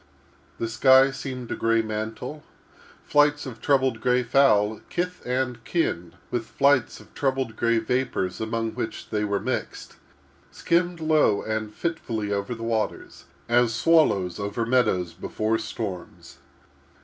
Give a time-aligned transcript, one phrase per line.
[0.57, 2.41] The sky seemed a gray surtout.
[3.03, 8.71] Flights of troubled gray fowl, kith and kin with flights of troubled gray vapors among
[8.71, 9.97] which they were mixed,
[10.49, 16.39] skimmed low and fitfully over the waters, as swallows over meadows before storms.